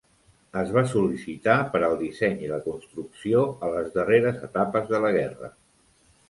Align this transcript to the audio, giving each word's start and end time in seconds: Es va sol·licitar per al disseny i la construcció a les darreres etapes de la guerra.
Es 0.59 0.69
va 0.75 0.81
sol·licitar 0.93 1.57
per 1.75 1.81
al 1.87 1.93
disseny 1.99 2.39
i 2.45 2.49
la 2.53 2.57
construcció 2.63 3.45
a 3.69 3.71
les 3.75 3.93
darreres 3.99 4.41
etapes 4.49 4.91
de 4.95 5.03
la 5.05 5.13
guerra. 5.19 5.53